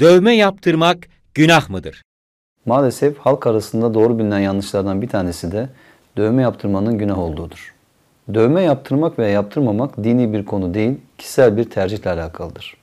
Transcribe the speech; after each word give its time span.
Dövme 0.00 0.36
yaptırmak 0.36 0.98
günah 1.34 1.70
mıdır? 1.70 2.02
Maalesef 2.66 3.18
halk 3.18 3.46
arasında 3.46 3.94
doğru 3.94 4.18
bilinen 4.18 4.38
yanlışlardan 4.38 5.02
bir 5.02 5.08
tanesi 5.08 5.52
de 5.52 5.68
dövme 6.16 6.42
yaptırmanın 6.42 6.98
günah 6.98 7.18
olduğudur. 7.18 7.74
Dövme 8.34 8.62
yaptırmak 8.62 9.18
veya 9.18 9.30
yaptırmamak 9.30 10.04
dini 10.04 10.32
bir 10.32 10.44
konu 10.44 10.74
değil, 10.74 10.98
kişisel 11.18 11.56
bir 11.56 11.70
tercihle 11.70 12.10
alakalıdır. 12.10 12.76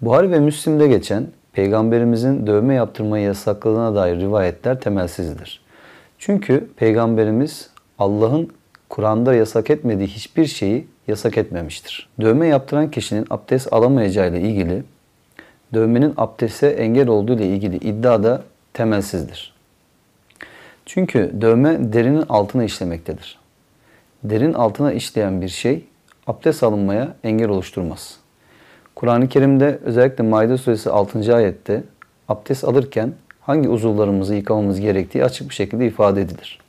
Buhari 0.00 0.30
ve 0.30 0.40
Müslim'de 0.40 0.88
geçen 0.88 1.26
Peygamberimizin 1.52 2.46
dövme 2.46 2.74
yaptırmayı 2.74 3.24
yasakladığına 3.24 3.94
dair 3.94 4.20
rivayetler 4.20 4.80
temelsizdir. 4.80 5.60
Çünkü 6.18 6.70
Peygamberimiz 6.76 7.70
Allah'ın 7.98 8.50
Kur'an'da 8.88 9.34
yasak 9.34 9.70
etmediği 9.70 10.08
hiçbir 10.08 10.46
şeyi 10.46 10.86
yasak 11.08 11.38
etmemiştir. 11.38 12.08
Dövme 12.20 12.46
yaptıran 12.46 12.90
kişinin 12.90 13.26
abdest 13.30 13.72
alamayacağıyla 13.72 14.38
ilgili 14.38 14.82
dövmenin 15.74 16.14
abdeste 16.16 16.66
engel 16.66 17.08
olduğu 17.08 17.34
ile 17.34 17.46
ilgili 17.46 17.76
iddia 17.76 18.22
da 18.22 18.42
temelsizdir. 18.74 19.54
Çünkü 20.86 21.32
dövme 21.40 21.92
derinin 21.92 22.24
altına 22.28 22.64
işlemektedir. 22.64 23.38
Derin 24.24 24.52
altına 24.52 24.92
işleyen 24.92 25.42
bir 25.42 25.48
şey 25.48 25.84
abdest 26.26 26.62
alınmaya 26.62 27.14
engel 27.24 27.48
oluşturmaz. 27.48 28.16
Kur'an-ı 28.94 29.28
Kerim'de 29.28 29.78
özellikle 29.84 30.24
Maide 30.24 30.58
suresi 30.58 30.90
6. 30.90 31.36
ayette 31.36 31.82
abdest 32.28 32.64
alırken 32.64 33.12
hangi 33.40 33.68
uzuvlarımızı 33.68 34.34
yıkamamız 34.34 34.80
gerektiği 34.80 35.24
açık 35.24 35.48
bir 35.48 35.54
şekilde 35.54 35.86
ifade 35.86 36.22
edilir. 36.22 36.60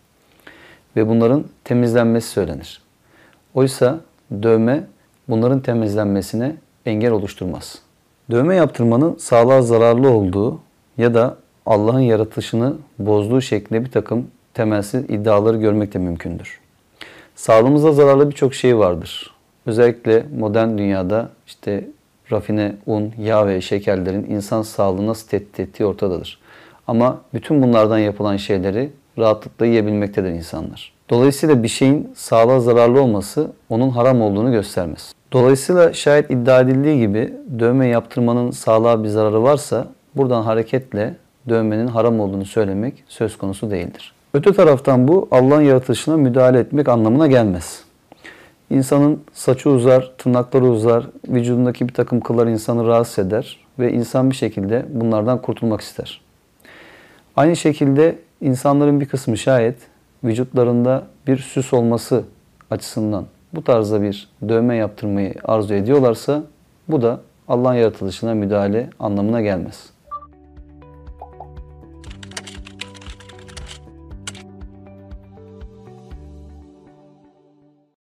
Ve 0.95 1.07
bunların 1.07 1.45
temizlenmesi 1.63 2.29
söylenir. 2.29 2.81
Oysa 3.53 3.99
dövme 4.43 4.83
bunların 5.27 5.59
temizlenmesine 5.59 6.55
engel 6.85 7.11
oluşturmaz. 7.11 7.86
Dövme 8.31 8.55
yaptırmanın 8.55 9.15
sağlığa 9.19 9.61
zararlı 9.61 10.09
olduğu 10.09 10.59
ya 10.97 11.13
da 11.13 11.37
Allah'ın 11.65 11.99
yaratışını 11.99 12.73
bozduğu 12.99 13.41
şeklinde 13.41 13.85
bir 13.85 13.91
takım 13.91 14.27
temelsiz 14.53 15.03
iddiaları 15.03 15.57
görmek 15.57 15.93
de 15.93 15.97
mümkündür. 15.99 16.59
Sağlığımıza 17.35 17.93
zararlı 17.93 18.29
birçok 18.29 18.53
şey 18.53 18.77
vardır. 18.77 19.33
Özellikle 19.65 20.25
modern 20.39 20.77
dünyada 20.77 21.29
işte 21.47 21.87
rafine 22.31 22.75
un, 22.85 23.13
yağ 23.19 23.47
ve 23.47 23.61
şekerlerin 23.61 24.25
insan 24.29 24.61
sağlığını 24.61 25.07
nasıl 25.07 25.27
tehdit 25.27 25.59
ettiği 25.59 25.85
ortadadır. 25.85 26.39
Ama 26.87 27.21
bütün 27.33 27.61
bunlardan 27.61 27.99
yapılan 27.99 28.37
şeyleri 28.37 28.89
rahatlıkla 29.17 29.65
yiyebilmektedir 29.65 30.29
insanlar. 30.29 30.93
Dolayısıyla 31.09 31.63
bir 31.63 31.67
şeyin 31.67 32.11
sağlığa 32.15 32.59
zararlı 32.59 33.01
olması 33.01 33.51
onun 33.69 33.89
haram 33.89 34.21
olduğunu 34.21 34.51
göstermez. 34.51 35.13
Dolayısıyla 35.31 35.93
şayet 35.93 36.31
iddia 36.31 36.59
edildiği 36.59 36.99
gibi 36.99 37.33
dövme 37.59 37.87
yaptırmanın 37.87 38.51
sağlığa 38.51 39.03
bir 39.03 39.09
zararı 39.09 39.43
varsa 39.43 39.87
buradan 40.15 40.41
hareketle 40.41 41.15
dövmenin 41.49 41.87
haram 41.87 42.19
olduğunu 42.19 42.45
söylemek 42.45 43.03
söz 43.07 43.37
konusu 43.37 43.71
değildir. 43.71 44.13
Öte 44.33 44.53
taraftan 44.53 45.07
bu 45.07 45.27
Allah'ın 45.31 45.61
yaratılışına 45.61 46.17
müdahale 46.17 46.59
etmek 46.59 46.89
anlamına 46.89 47.27
gelmez. 47.27 47.83
İnsanın 48.69 49.23
saçı 49.33 49.69
uzar, 49.69 50.11
tırnakları 50.17 50.65
uzar, 50.65 51.07
vücudundaki 51.27 51.87
bir 51.87 51.93
takım 51.93 52.19
kıllar 52.19 52.47
insanı 52.47 52.87
rahatsız 52.87 53.25
eder 53.25 53.57
ve 53.79 53.91
insan 53.91 54.29
bir 54.31 54.35
şekilde 54.35 54.85
bunlardan 54.89 55.41
kurtulmak 55.41 55.81
ister. 55.81 56.21
Aynı 57.35 57.55
şekilde 57.55 58.15
insanların 58.41 59.01
bir 59.01 59.05
kısmı 59.05 59.37
şayet 59.37 59.77
vücutlarında 60.23 61.03
bir 61.27 61.37
süs 61.37 61.73
olması 61.73 62.23
açısından 62.71 63.25
bu 63.53 63.63
tarzda 63.63 64.01
bir 64.01 64.29
dövme 64.49 64.75
yaptırmayı 64.75 65.33
arzu 65.43 65.73
ediyorlarsa 65.73 66.43
bu 66.87 67.01
da 67.01 67.19
Allah'ın 67.47 67.75
yaratılışına 67.75 68.33
müdahale 68.33 68.89
anlamına 68.99 69.41
gelmez. 69.41 69.89